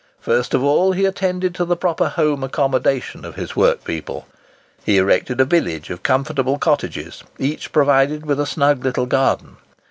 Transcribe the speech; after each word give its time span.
First 0.19 0.55
of 0.55 0.63
all, 0.63 0.93
he 0.93 1.05
attended 1.05 1.53
to 1.53 1.63
the 1.63 1.75
proper 1.77 2.09
home 2.09 2.43
accommodation 2.43 3.23
of 3.23 3.35
his 3.35 3.55
workpeople. 3.55 4.25
He 4.83 4.97
erected 4.97 5.39
a 5.39 5.45
village 5.45 5.91
of 5.91 6.01
comfortable 6.01 6.57
cottages, 6.57 7.23
each 7.37 7.71
provided 7.71 8.25
with 8.25 8.39
a 8.39 8.47
snug 8.47 8.83
little 8.83 9.05
garden. 9.05 9.57